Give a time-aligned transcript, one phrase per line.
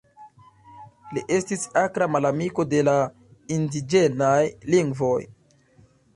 [1.17, 2.97] Li estis akra malamiko de la
[3.59, 4.35] indiĝenaj
[4.77, 5.17] lingvoj.